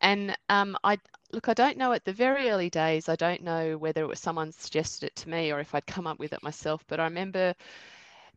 [0.00, 0.98] and um, I
[1.32, 3.08] look, I don't know at the very early days.
[3.08, 6.06] I don't know whether it was someone suggested it to me or if I'd come
[6.06, 6.84] up with it myself.
[6.88, 7.54] But I remember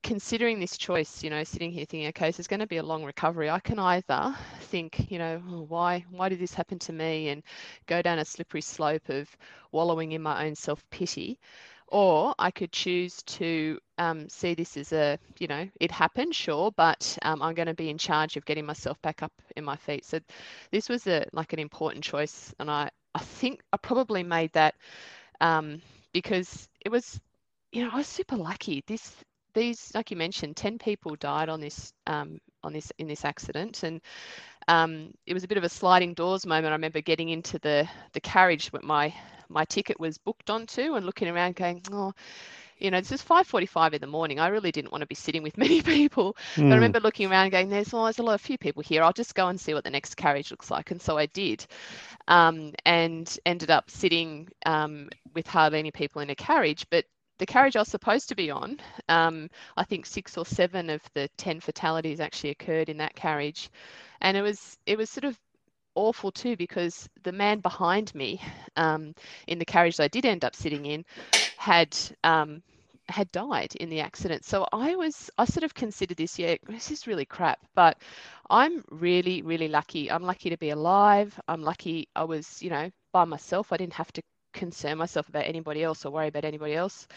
[0.04, 1.24] considering this choice.
[1.24, 3.50] You know, sitting here thinking, okay, this is going to be a long recovery.
[3.50, 7.44] I can either think, you know, oh, why why did this happen to me, and
[7.88, 9.36] go down a slippery slope of
[9.72, 11.40] wallowing in my own self pity
[11.92, 16.72] or I could choose to um, see this as a, you know, it happened, sure,
[16.72, 19.76] but um, I'm going to be in charge of getting myself back up in my
[19.76, 20.06] feet.
[20.06, 20.20] So
[20.72, 24.76] this was a like an important choice, and I I think I probably made that
[25.42, 25.82] um,
[26.14, 27.20] because it was,
[27.72, 28.84] you know, I was super lucky.
[28.88, 29.14] This
[29.54, 33.84] these like you mentioned, ten people died on this um, on this in this accident,
[33.84, 34.02] and
[34.70, 36.72] um, it was a bit of a sliding doors moment.
[36.72, 39.14] I remember getting into the the carriage with my
[39.52, 42.14] my ticket was booked onto and looking around going, oh,
[42.78, 44.40] you know, this is 5:45 in the morning.
[44.40, 46.36] I really didn't want to be sitting with many people.
[46.68, 46.78] But I Mm.
[46.78, 49.04] remember looking around and going, there's, well, there's a lot of few people here.
[49.04, 50.92] I'll just go and see what the next carriage looks like.
[50.92, 51.66] And so I did.
[52.28, 56.86] Um, and ended up sitting um, with hardly any people in a carriage.
[56.90, 57.06] But
[57.40, 58.78] the carriage I was supposed to be on,
[59.10, 63.70] um, I think six or seven of the 10 fatalities actually occurred in that carriage.
[64.22, 65.38] And it was it was sort of
[65.96, 68.42] awful too because the man behind me
[68.76, 69.14] um,
[69.48, 71.06] in the carriage I did end up sitting in
[71.56, 72.62] had um,
[73.10, 74.46] had died in the accident.
[74.46, 77.98] So I was I sort of considered this yeah this is really crap, but
[78.50, 80.12] I'm really really lucky.
[80.12, 81.40] I'm lucky to be alive.
[81.48, 83.72] I'm lucky I was you know by myself.
[83.74, 84.22] I didn't have to
[84.54, 87.08] concern myself about anybody else or worry about anybody else.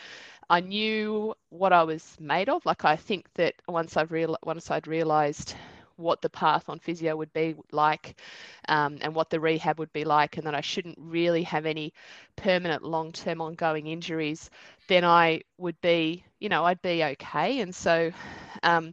[0.49, 2.65] I knew what I was made of.
[2.67, 5.55] Like I think that once I've real once I'd realized
[5.96, 8.20] what the path on physio would be like
[8.68, 11.92] um, and what the rehab would be like and that I shouldn't really have any
[12.37, 14.50] permanent long-term ongoing injuries
[14.88, 17.61] then I would be you know I'd be okay.
[17.61, 18.12] And so
[18.62, 18.92] um,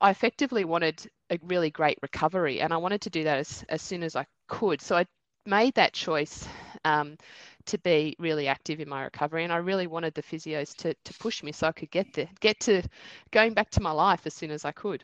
[0.00, 3.82] I effectively wanted a really great recovery and I wanted to do that as, as
[3.82, 4.80] soon as I could.
[4.80, 5.06] So I
[5.46, 6.46] made that choice
[6.84, 7.16] um,
[7.66, 11.14] to be really active in my recovery and I really wanted the physios to, to
[11.14, 12.82] push me so I could get there get to
[13.30, 15.02] going back to my life as soon as I could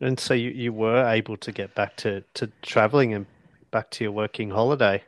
[0.00, 3.26] And so you, you were able to get back to, to traveling and
[3.70, 5.02] back to your working holiday.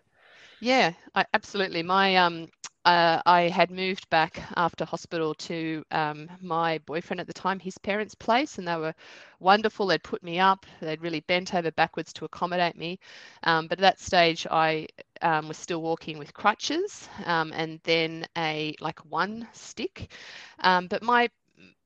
[0.60, 1.82] Yeah, I, absolutely.
[1.82, 2.48] My um,
[2.84, 7.76] uh, I had moved back after hospital to um, my boyfriend at the time, his
[7.78, 8.94] parents' place, and they were
[9.40, 9.86] wonderful.
[9.86, 10.64] They'd put me up.
[10.80, 12.98] They'd really bent over backwards to accommodate me.
[13.42, 14.86] Um, but at that stage, I
[15.22, 20.12] um, was still walking with crutches um, and then a like one stick.
[20.60, 21.28] Um, but my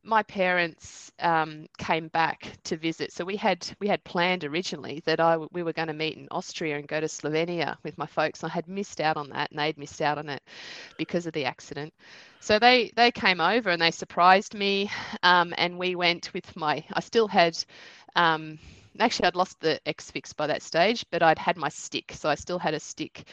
[0.05, 5.21] my parents um, came back to visit, so we had we had planned originally that
[5.21, 8.43] I we were going to meet in Austria and go to Slovenia with my folks.
[8.43, 10.43] I had missed out on that, and they'd missed out on it
[10.97, 11.95] because of the accident.
[12.41, 14.91] So they they came over and they surprised me,
[15.23, 16.85] um, and we went with my.
[16.93, 17.57] I still had.
[18.17, 18.59] Um,
[19.01, 22.29] Actually, I'd lost the X fix by that stage, but I'd had my stick, so
[22.29, 23.25] I still had a stick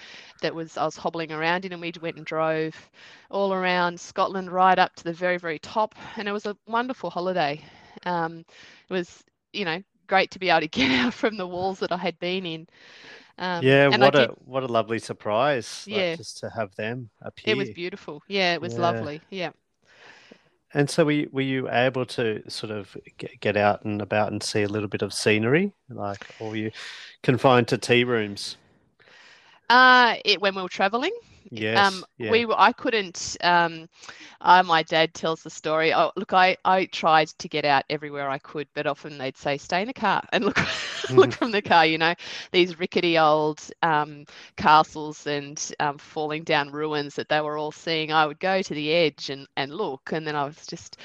[0.41, 2.89] that was I was hobbling around in, and we went and drove
[3.31, 5.95] all around Scotland, right up to the very, very top.
[6.17, 7.63] And it was a wonderful holiday.
[8.05, 8.39] Um,
[8.89, 11.91] it was, you know, great to be able to get out from the walls that
[11.91, 12.67] I had been in.
[13.39, 15.87] Um, Yeah, what a what a lovely surprise.
[15.89, 18.23] Like yeah, just to have them up it was beautiful.
[18.27, 18.77] Yeah, it was Yeah.
[18.77, 19.23] lovely.
[19.29, 19.51] Yeah.
[20.73, 24.31] And so were you, were you able to sort of get, get out and about
[24.31, 25.73] and see a little bit of scenery?
[25.89, 26.71] Like, or were you
[27.23, 28.55] confined to tea rooms?
[29.69, 31.13] Uh, it when we were traveling.
[31.51, 32.27] Yes, Um, yeah.
[32.27, 33.87] we were, I couldn't, um,
[34.41, 35.93] uh, my dad tells the story.
[35.93, 39.57] Oh, look, I, I tried to get out everywhere I could, but often they'd say,
[39.57, 40.59] stay in the car and look,
[41.15, 42.13] look from the car, you know,
[42.51, 44.25] these rickety old um,
[44.57, 48.11] castles and um, falling down ruins that they were all seeing.
[48.11, 50.97] I would go to the edge and, and look, and then I was just,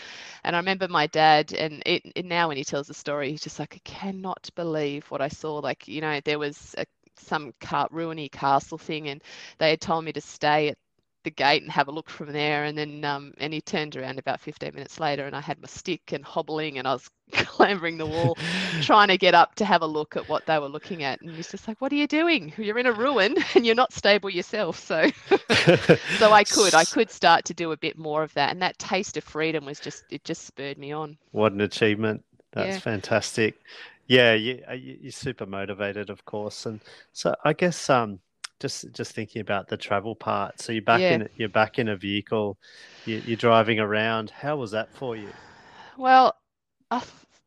[0.45, 3.43] and I remember my dad, and it, it now when he tells the story, he's
[3.43, 5.57] just like, I cannot believe what I saw.
[5.59, 6.85] Like, you know, there was a
[7.17, 9.23] some car, ruiny castle thing, and
[9.59, 10.79] they had told me to stay at
[11.25, 12.65] the gate and have a look from there.
[12.65, 15.67] And then um, and he turned around about 15 minutes later, and I had my
[15.67, 18.39] stick and hobbling, and I was clambering the wall,
[18.83, 21.21] trying to get up to have a look at what they were looking at.
[21.21, 22.53] And he's just like, "What are you doing?
[22.57, 25.11] You're in a ruin, and you're not stable yourself." So,
[26.19, 28.79] so I could I could start to do a bit more of that, and that
[28.79, 31.17] taste of freedom was just it just spurred me on.
[31.33, 32.23] What an achievement!
[32.53, 32.81] That's yeah.
[32.81, 33.57] fantastic.
[34.07, 36.81] Yeah, you, you're super motivated, of course, and
[37.13, 38.21] so I guess um
[38.61, 40.61] just just thinking about the travel part.
[40.61, 41.15] So you're back yeah.
[41.15, 42.59] in you're back in a vehicle,
[43.05, 44.31] you, you're driving around.
[44.31, 45.29] How was that for you?
[45.97, 46.35] Well,
[46.91, 47.03] I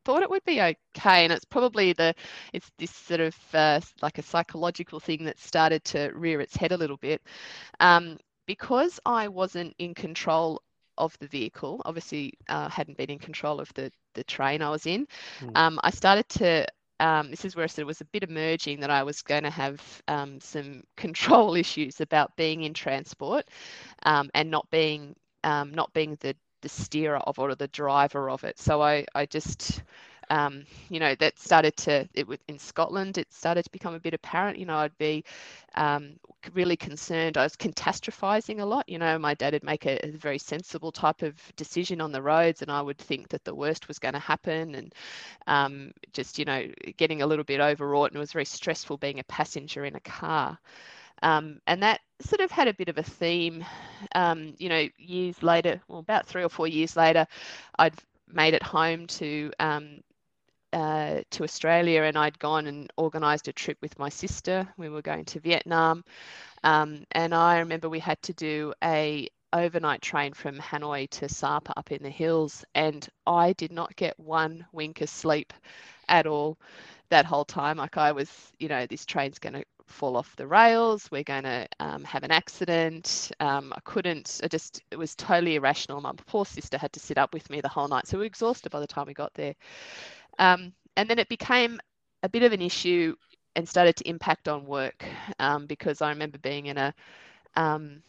[0.06, 2.14] thought it would be okay, and it's probably the
[2.54, 6.72] it's this sort of uh, like a psychological thing that started to rear its head
[6.72, 7.22] a little bit,
[7.80, 10.62] um, because I wasn't in control
[10.98, 11.82] of the vehicle.
[11.86, 15.08] Obviously, uh, hadn't been in control of the the train I was in.
[15.42, 15.56] Mm.
[15.56, 16.68] Um, I started to
[17.00, 19.44] um, this is where I said it was a bit emerging that I was going
[19.44, 23.46] to have um, some control issues about being in transport
[24.04, 28.30] um, and not being um, not being the the steerer of it or the driver
[28.30, 28.60] of it.
[28.60, 29.84] So I I just
[30.30, 34.00] um, you know, that started to, it was in Scotland, it started to become a
[34.00, 34.58] bit apparent.
[34.58, 35.24] You know, I'd be
[35.76, 36.14] um,
[36.54, 37.38] really concerned.
[37.38, 38.88] I was catastrophizing a lot.
[38.90, 42.22] You know, my dad would make a, a, very sensible type of decision on the
[42.22, 44.96] roads, and I would think that the worst was going to happen, and
[45.48, 48.12] um, just, you know, getting a little bit overwrought.
[48.12, 50.60] And it was very stressful being a passenger in a car.
[51.24, 53.66] Um, and that sort of had a bit of a theme.
[54.14, 57.26] Um, you know, years later, well, about three or four years later,
[57.80, 57.96] I'd
[58.32, 60.02] made it home to um,
[60.74, 64.68] uh, to Australia, and I'd gone and organised a trip with my sister.
[64.78, 66.04] We were going to Vietnam,
[66.64, 71.74] um, and I remember we had to do a overnight train from Hanoi to Sapa
[71.78, 75.54] up in the hills, and I did not get one wink of sleep
[76.10, 76.58] at all
[77.10, 77.78] that whole time.
[77.78, 81.10] Like I was, you know, this train's going to fall off the rails.
[81.12, 83.32] We're going to um, have an accident.
[83.40, 86.02] Um, I couldn't, I just, it was totally irrational.
[86.02, 88.08] My poor sister had to sit up with me the whole night.
[88.08, 89.56] So we were exhausted by the time we got there.
[90.40, 91.80] Um, and then it became
[92.24, 93.16] a bit of an issue
[93.56, 95.06] and started to impact on work
[95.40, 96.94] um, because I remember being in a
[97.56, 98.02] um,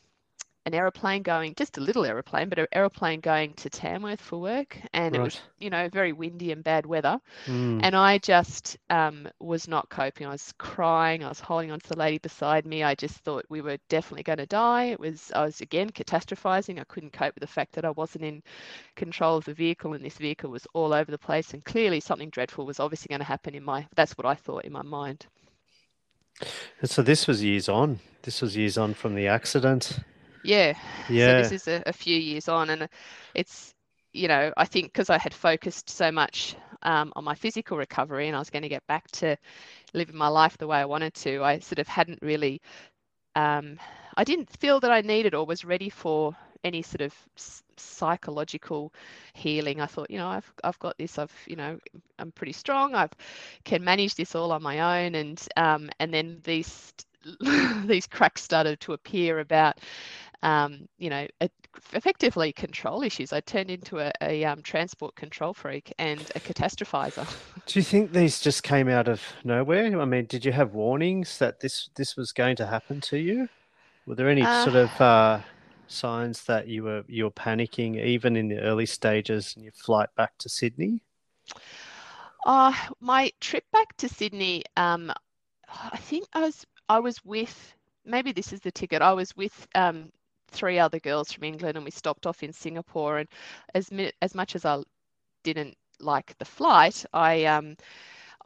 [0.68, 4.78] an aeroplane going, just a little aeroplane, but an aeroplane going to Tamworth for work,
[4.92, 5.20] and right.
[5.20, 7.80] it was you know very windy and bad weather, mm.
[7.82, 10.26] and I just um, was not coping.
[10.26, 11.24] I was crying.
[11.24, 12.82] I was holding on to the lady beside me.
[12.82, 14.84] I just thought we were definitely going to die.
[14.84, 16.78] It was I was again catastrophizing.
[16.78, 18.42] I couldn't cope with the fact that I wasn't in
[18.94, 22.28] control of the vehicle, and this vehicle was all over the place, and clearly something
[22.28, 23.86] dreadful was obviously going to happen in my.
[23.96, 25.26] That's what I thought in my mind.
[26.82, 28.00] And so this was years on.
[28.22, 30.00] This was years on from the accident.
[30.42, 30.74] Yeah.
[31.08, 31.10] Yeah.
[31.16, 32.88] So this is a, a few years on, and
[33.34, 33.74] it's
[34.12, 38.26] you know I think because I had focused so much um, on my physical recovery
[38.28, 39.36] and I was going to get back to
[39.94, 42.60] living my life the way I wanted to, I sort of hadn't really.
[43.34, 43.78] Um,
[44.16, 47.14] I didn't feel that I needed or was ready for any sort of
[47.76, 48.92] psychological
[49.34, 49.80] healing.
[49.80, 51.18] I thought, you know, I've I've got this.
[51.18, 51.78] I've you know,
[52.18, 52.94] I'm pretty strong.
[52.94, 53.12] i've
[53.64, 55.14] can manage this all on my own.
[55.14, 56.92] And um, and then these
[57.84, 59.78] these cracks started to appear about
[60.42, 61.26] um, you know,
[61.92, 63.32] effectively control issues.
[63.32, 67.28] I turned into a, a um, transport control freak and a catastrophizer.
[67.66, 70.00] Do you think these just came out of nowhere?
[70.00, 73.48] I mean, did you have warnings that this this was going to happen to you?
[74.06, 75.40] Were there any uh, sort of uh,
[75.88, 80.08] signs that you were you were panicking even in the early stages in your flight
[80.16, 81.02] back to Sydney?
[82.46, 85.12] Uh, my trip back to Sydney, um,
[85.68, 87.74] I think I was I was with
[88.04, 89.02] maybe this is the ticket.
[89.02, 90.10] I was with um,
[90.48, 93.18] three other girls from England, and we stopped off in Singapore.
[93.18, 93.28] And
[93.74, 93.90] as
[94.22, 94.82] as much as I
[95.44, 97.76] didn't like the flight, I um,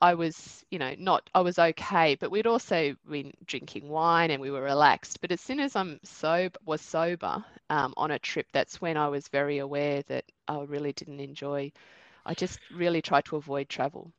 [0.02, 4.42] I was, you know, not, I was okay, but we'd also been drinking wine and
[4.42, 5.20] we were relaxed.
[5.20, 9.06] But as soon as I'm sober, was sober um, on a trip, that's when I
[9.06, 11.70] was very aware that I really didn't enjoy.
[12.27, 14.10] I just really tried to avoid travel.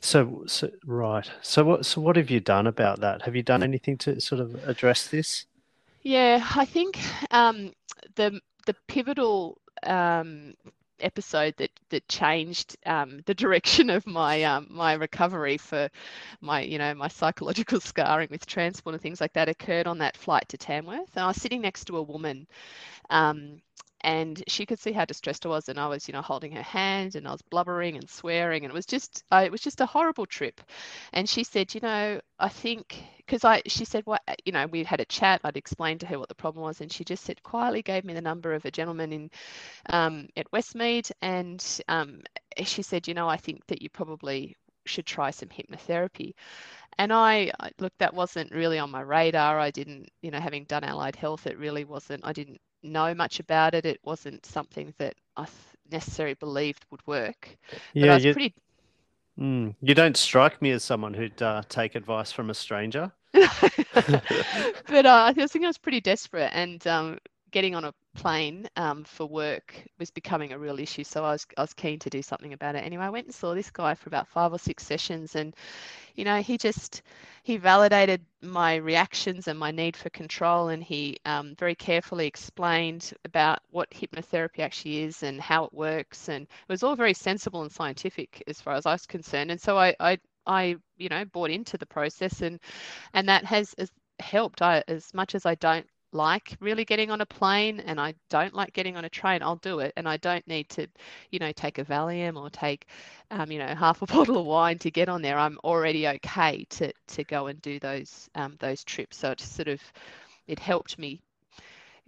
[0.00, 1.28] So, so right.
[1.42, 1.84] So what?
[1.84, 3.22] So what have you done about that?
[3.22, 5.46] Have you done anything to sort of address this?
[6.02, 6.98] Yeah, I think
[7.30, 7.72] um,
[8.16, 10.54] the the pivotal um,
[11.00, 15.88] episode that that changed um, the direction of my um, my recovery for
[16.40, 20.16] my you know my psychological scarring with transport and things like that occurred on that
[20.16, 21.16] flight to Tamworth.
[21.16, 22.46] And I was sitting next to a woman
[23.10, 23.60] um,
[24.02, 26.62] and she could see how distressed I was and I was you know holding her
[26.62, 29.86] hand and I was blubbering and swearing and it was just it was just a
[29.86, 30.60] horrible trip
[31.12, 34.66] and she said you know I think because I she said what well, you know
[34.66, 37.24] we had a chat I'd explained to her what the problem was and she just
[37.24, 39.30] said quietly gave me the number of a gentleman in
[39.90, 42.20] um, at Westmead and um,
[42.64, 44.56] she said you know I think that you probably
[44.86, 46.32] should try some hypnotherapy
[46.98, 49.58] and I look, that wasn't really on my radar.
[49.60, 52.22] I didn't, you know, having done allied health, it really wasn't.
[52.24, 53.86] I didn't know much about it.
[53.86, 55.46] It wasn't something that I
[55.90, 57.56] necessarily believed would work.
[57.94, 58.54] Yeah, I was you, pretty.
[59.38, 63.12] Mm, you don't strike me as someone who'd uh, take advice from a stranger.
[63.32, 67.18] but uh, I think I was pretty desperate, and um,
[67.50, 71.04] getting on a plane um, for work was becoming a real issue.
[71.04, 72.84] So I was I was keen to do something about it.
[72.84, 75.54] Anyway, I went and saw this guy for about five or six sessions, and
[76.14, 77.02] you know he just
[77.42, 83.12] he validated my reactions and my need for control, and he um, very carefully explained
[83.24, 87.62] about what hypnotherapy actually is and how it works, and it was all very sensible
[87.62, 89.50] and scientific as far as I was concerned.
[89.50, 92.60] And so I I, I you know bought into the process, and
[93.14, 93.90] and that has, has
[94.20, 94.62] helped.
[94.62, 98.54] I as much as I don't like really getting on a plane and I don't
[98.54, 99.92] like getting on a train, I'll do it.
[99.96, 100.86] And I don't need to,
[101.30, 102.86] you know, take a Valium or take,
[103.30, 105.38] um, you know, half a bottle of wine to get on there.
[105.38, 109.18] I'm already okay to to go and do those um, those trips.
[109.18, 109.80] So it sort of
[110.46, 111.20] it helped me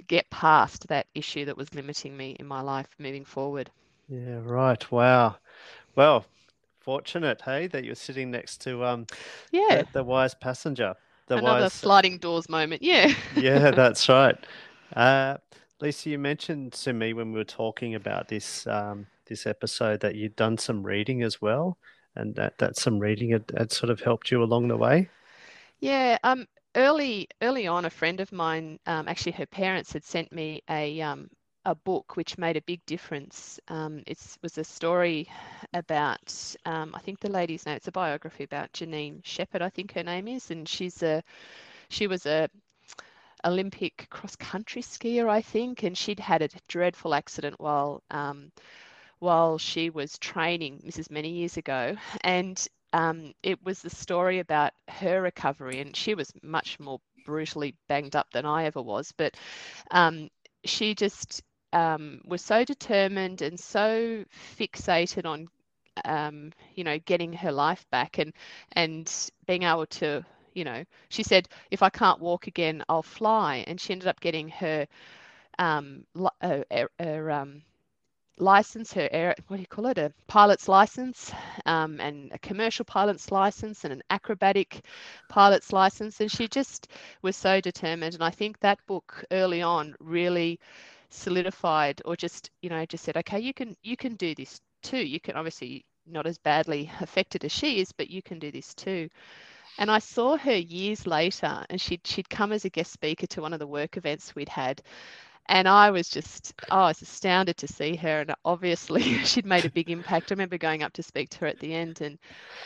[0.09, 3.71] get past that issue that was limiting me in my life moving forward.
[4.09, 4.91] Yeah, right.
[4.91, 5.37] Wow.
[5.97, 6.27] Well,
[6.81, 9.07] fortunate, hey, that you're sitting next to um
[9.53, 10.97] yeah the, the wise passenger
[11.31, 11.73] the Another wise...
[11.73, 12.83] sliding doors moment.
[12.83, 13.15] Yeah.
[13.37, 14.37] yeah, that's right.
[14.97, 15.37] Uh,
[15.81, 20.17] Lisa, you mentioned to me when we were talking about this um, this episode that
[20.17, 21.79] you'd done some reading as well,
[22.17, 25.09] and that, that some reading had, had sort of helped you along the way.
[25.79, 26.19] Yeah.
[26.25, 26.49] Um.
[26.75, 31.01] Early early on, a friend of mine, um, actually her parents had sent me a
[31.03, 31.31] um,
[31.65, 33.61] a book which made a big difference.
[33.69, 35.29] Um, it was a story
[35.75, 39.93] about, um, I think the lady's name, it's a biography about Janine Shepherd, I think
[39.93, 41.23] her name is, and she's a,
[41.91, 42.49] she was a
[43.45, 48.53] Olympic cross country skier, I think, and she'd had a dreadful accident while, um,
[49.19, 50.81] while she was training.
[50.85, 55.95] This is many years ago, and um, it was the story about her recovery, and
[55.95, 59.35] she was much more brutally banged up than I ever was, but
[59.91, 60.31] um,
[60.65, 61.43] she just
[61.73, 64.25] um, was so determined and so
[64.59, 65.49] fixated on
[66.05, 68.33] um, you know getting her life back and
[68.73, 73.65] and being able to you know she said if I can't walk again I'll fly
[73.67, 74.87] and she ended up getting her
[75.59, 76.05] um,
[76.41, 76.61] uh,
[77.01, 77.63] her, um,
[78.39, 81.33] license, her air, what do you call it, a pilot's license,
[81.67, 84.83] um, and a commercial pilot's license, and an acrobatic
[85.29, 86.21] pilot's license.
[86.21, 86.89] And she just
[87.23, 88.15] was so determined.
[88.15, 90.59] And I think that book early on really
[91.11, 94.99] solidified or just you know just said okay you can you can do this too.
[94.99, 98.75] You can obviously not as badly affected as she is but you can do this
[98.75, 99.09] too.
[99.79, 103.43] And I saw her years later and she'd she'd come as a guest speaker to
[103.43, 104.83] one of the work events we'd had.
[105.47, 109.65] And I was just oh, I was astounded to see her and obviously she'd made
[109.65, 110.31] a big impact.
[110.31, 112.19] I remember going up to speak to her at the end and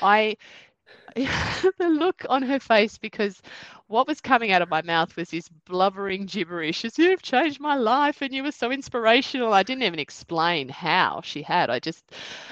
[0.02, 0.36] I
[1.16, 3.40] the look on her face because
[3.86, 7.74] what was coming out of my mouth was this blubbering gibberish as you've changed my
[7.76, 9.52] life and you were so inspirational.
[9.52, 11.70] I didn't even explain how she had.
[11.70, 12.04] I just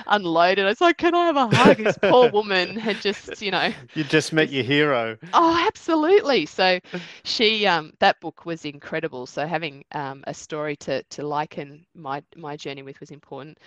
[0.06, 0.64] unloaded.
[0.64, 1.78] I was like, Can I have a hug?
[1.78, 3.72] This poor woman had just, you know.
[3.94, 5.18] You just met your hero.
[5.32, 6.46] Oh, absolutely.
[6.46, 6.80] So
[7.24, 9.26] she um that book was incredible.
[9.26, 13.58] So having um a story to to liken my my journey with was important.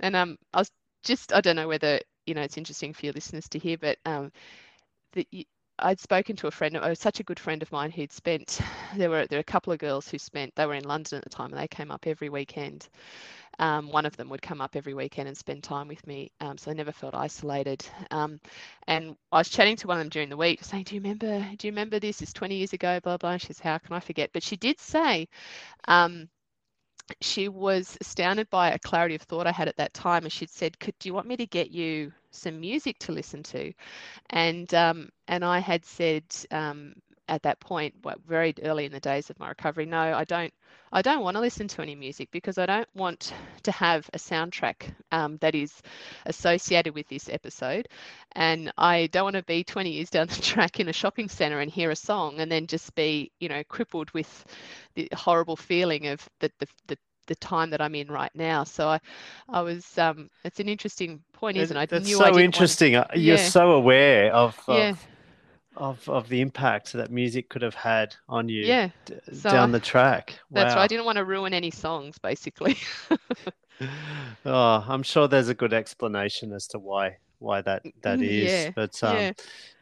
[0.00, 0.70] And um I was
[1.02, 3.98] just I don't know whether you know it's interesting for your listeners to hear, but
[4.06, 4.32] um,
[5.12, 5.26] the,
[5.78, 8.60] I'd spoken to a friend, oh, such a good friend of mine who'd spent.
[8.96, 10.54] There were there were a couple of girls who spent.
[10.54, 12.88] They were in London at the time, and they came up every weekend.
[13.58, 16.58] Um, one of them would come up every weekend and spend time with me, um,
[16.58, 17.84] so I never felt isolated.
[18.10, 18.38] Um,
[18.86, 21.40] and I was chatting to one of them during the week, saying, "Do you remember?
[21.56, 22.20] Do you remember this?
[22.22, 23.00] Is 20 years ago?
[23.00, 25.28] Blah blah." She says, "How can I forget?" But she did say
[25.88, 26.28] um,
[27.20, 30.24] she was astounded by a clarity of thought I had at that time.
[30.24, 33.42] And she'd said, Could do you want me to get you some music to listen
[33.44, 33.72] to?
[34.30, 36.94] And um, and I had said um,
[37.32, 37.94] at that point,
[38.28, 40.52] very early in the days of my recovery, no, I don't
[40.92, 44.18] I don't want to listen to any music because I don't want to have a
[44.18, 45.80] soundtrack um, that is
[46.26, 47.88] associated with this episode.
[48.32, 51.60] And I don't want to be 20 years down the track in a shopping center
[51.60, 54.44] and hear a song and then just be, you know, crippled with
[54.94, 58.64] the horrible feeling of the, the, the the time that I'm in right now.
[58.64, 59.00] So I,
[59.48, 59.96] I was.
[59.96, 61.88] Um, it's an interesting point, isn't it?
[61.88, 62.94] That's so interesting.
[62.94, 63.10] Want...
[63.14, 64.96] You're so aware of, yeah.
[65.76, 68.88] Of of the impact that music could have had on you yeah
[69.32, 70.62] so down the track wow.
[70.62, 72.76] that's right i didn't want to ruin any songs basically
[74.44, 78.70] oh i'm sure there's a good explanation as to why why that that mm, yeah,
[78.74, 79.32] but um yeah.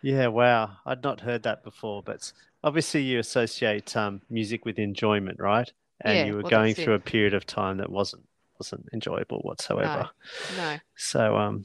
[0.02, 2.32] yeah wow i'd not heard that before but
[2.64, 5.72] obviously you associate um music with enjoyment right
[6.02, 6.98] and yeah, you were well, going through it.
[6.98, 8.22] a period of time that wasn't
[8.58, 10.08] wasn't enjoyable whatsoever
[10.56, 10.78] no, no.
[10.96, 11.64] so um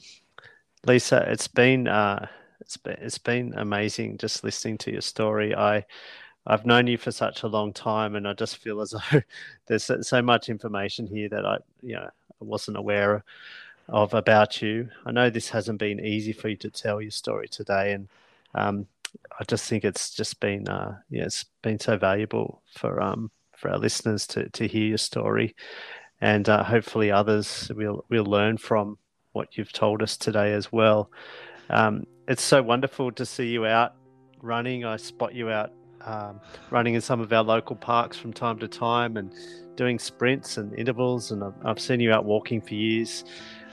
[0.86, 2.26] lisa it's been uh
[2.66, 5.56] It's been it's been amazing just listening to your story.
[5.56, 5.86] I
[6.48, 9.22] I've known you for such a long time, and I just feel as though
[9.68, 12.10] there's so much information here that I you know
[12.40, 13.24] wasn't aware
[13.88, 14.90] of about you.
[15.06, 18.08] I know this hasn't been easy for you to tell your story today, and
[18.56, 18.88] um,
[19.40, 23.70] I just think it's just been uh, yeah, it's been so valuable for um, for
[23.70, 25.56] our listeners to to hear your story,
[26.20, 28.98] and uh, hopefully others will will learn from
[29.34, 31.12] what you've told us today as well.
[31.70, 33.94] Um, it's so wonderful to see you out
[34.42, 34.86] running.
[34.86, 35.72] I spot you out
[36.02, 39.34] um, running in some of our local parks from time to time and
[39.76, 41.32] doing sprints and intervals.
[41.32, 43.26] And I've, I've seen you out walking for years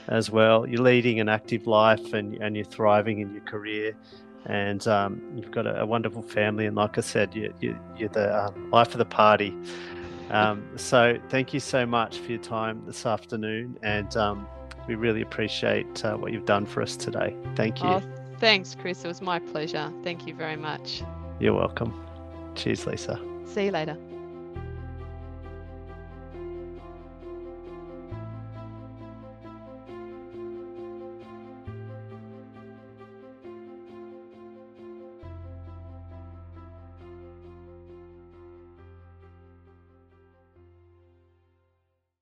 [0.07, 0.67] as well.
[0.67, 3.95] You're leading an active life and, and you're thriving in your career.
[4.45, 6.65] And um, you've got a, a, wonderful family.
[6.65, 9.55] And like I said, you, you, you're the um, life of the party.
[10.31, 13.77] Um, so thank you so much for your time this afternoon.
[13.83, 14.45] And um,
[14.85, 17.37] we really appreciate uh, what you've done for us today.
[17.55, 17.87] Thank you.
[17.87, 18.03] Oh,
[18.39, 19.03] thanks, Chris.
[19.03, 19.91] It was my pleasure.
[20.03, 21.03] Thank you very much.
[21.39, 21.93] You're welcome.
[22.55, 23.19] Cheers, Lisa.
[23.45, 23.97] See you later.